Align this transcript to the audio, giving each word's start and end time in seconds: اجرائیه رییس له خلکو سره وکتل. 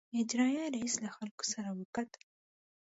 اجرائیه 0.21 0.65
رییس 0.75 0.95
له 1.03 1.09
خلکو 1.17 1.43
سره 1.51 1.69
وکتل. 1.79 2.21